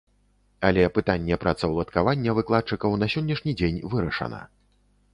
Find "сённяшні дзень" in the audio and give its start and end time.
3.15-3.83